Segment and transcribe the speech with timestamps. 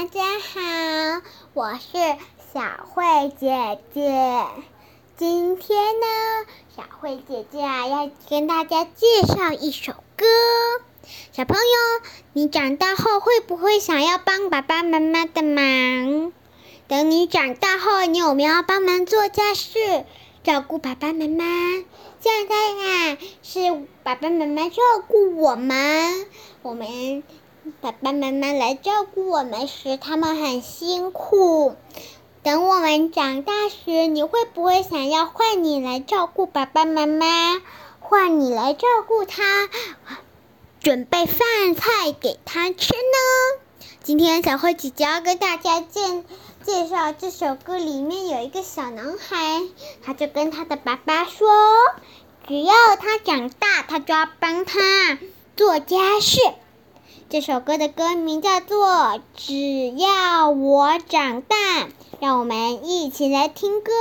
[0.00, 1.98] 大家好，我是
[2.54, 4.46] 小慧姐姐。
[5.18, 6.06] 今天呢，
[6.74, 10.24] 小慧姐姐啊要跟大家介绍一首歌。
[11.32, 16.32] 小朋友，你长大后会不会想要帮爸爸妈妈的忙？
[16.88, 20.06] 等你长大后，你有没有帮忙做家事、
[20.42, 21.44] 照顾爸爸妈妈？
[22.20, 24.76] 现在啊，是爸爸妈妈照
[25.06, 26.26] 顾我们，
[26.62, 27.22] 我们。
[27.80, 31.76] 爸爸妈妈来照顾我们时，他们很辛苦。
[32.42, 37.26] 等我们长大时，你会不会想要换你来照顾爸爸妈妈，
[38.00, 39.68] 换你来照顾他，
[40.80, 43.86] 准备饭菜给他吃呢？
[44.02, 46.24] 今天小慧姐姐要跟大家介
[46.64, 49.60] 介绍这首歌，里面有一个小男孩，
[50.02, 51.48] 他就跟他的爸爸说
[52.48, 55.18] ：“只要他长大，他就要帮他
[55.56, 56.40] 做家事。”
[57.30, 58.88] 这首歌的歌名叫做
[59.36, 61.56] 《只要我长大》，
[62.18, 63.92] 让我们一起来听歌。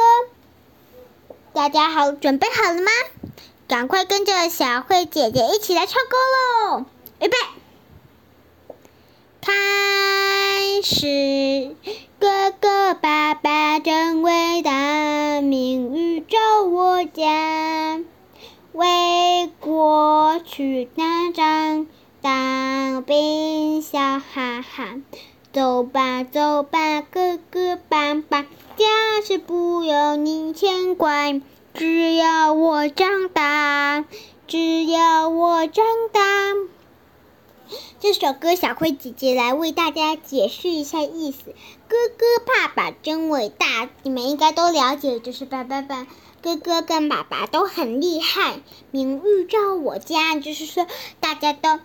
[1.54, 2.90] 大家好，准备好了吗？
[3.68, 6.18] 赶快跟着小慧姐姐一起来唱歌
[6.72, 6.86] 喽！
[7.20, 7.38] 预备，
[9.42, 11.76] 开始。
[12.18, 18.00] 哥哥爸爸真伟大，命运照我家，
[18.74, 21.86] 为国去打仗。
[22.22, 25.02] 当兵笑哈哈，
[25.54, 31.32] 走吧走吧，哥哥爸爸，家事不用你牵挂，
[31.74, 34.04] 只要我长大，
[34.48, 36.22] 只要我长大。
[38.02, 41.56] 这首歌，小慧姐姐来为大家解释一下意思。
[41.88, 46.06] 哥哥爸爸真伟大，你们应该都了解，就是爸爸爸。
[46.42, 48.60] 哥哥跟爸爸都很厉害，
[48.92, 50.86] 名誉照我家，就是说
[51.22, 51.80] 大家都。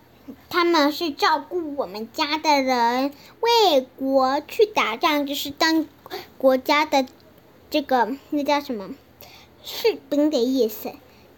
[0.48, 5.86] 他们是照顾我们家的人，为国去打仗，就是当
[6.38, 7.06] 国家的
[7.70, 8.90] 这个那叫什么
[9.62, 10.92] 士兵的意思。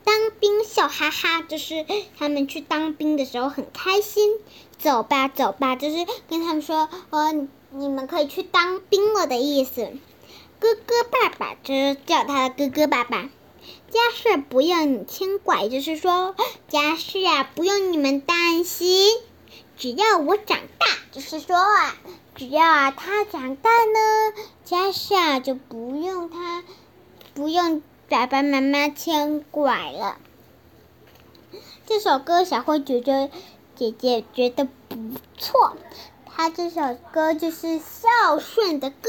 [0.05, 1.85] 当兵笑哈哈，就是
[2.17, 4.39] 他们去当兵的时候很开心。
[4.79, 7.33] 走吧，走吧，就是跟他们说，呃，
[7.71, 9.91] 你们可以去当兵了的意思。
[10.61, 13.31] 哥哥爸爸就是叫他的哥哥爸爸。
[13.91, 16.35] 家事不用你牵挂，就是说
[16.69, 19.13] 家事啊不用你们担心，
[19.77, 21.97] 只要我长大，就是说啊，
[22.35, 24.35] 只要啊他长大呢，
[24.65, 26.65] 家事啊就不用他，
[27.35, 30.19] 不用爸爸妈妈牵挂了。
[31.87, 33.31] 这首歌小慧姐姐
[33.77, 34.97] 姐姐觉得不
[35.39, 35.77] 错，
[36.27, 39.09] 她这首歌就是孝顺的歌，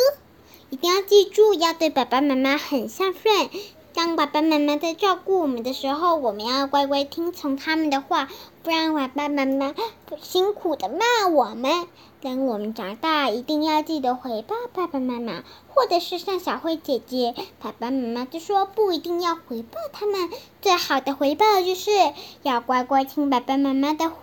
[0.70, 3.50] 一定要记住要对爸爸妈妈很孝顺。
[3.98, 8.30] 当爸爸妈妈在照顾我们的时候，我们要乖乖听从他们的话，
[8.62, 9.74] 不然爸爸妈妈
[10.22, 11.88] 辛苦的骂我们。
[12.22, 15.44] 等我们长大，一定要记得回报爸爸妈妈，
[15.74, 20.30] 或者是像小慧姐姐，爸爸妈妈就说不一定要回报他们，
[20.62, 21.90] 最好的回报就是
[22.44, 24.22] 要乖乖听爸爸妈妈的话。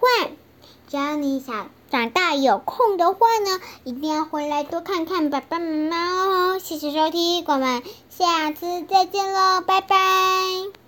[0.86, 6.23] 只要你想长大有空的话呢，一定要回来多看看爸爸妈妈哦。
[6.64, 10.83] 谢谢收听，我们下次再见喽，拜拜。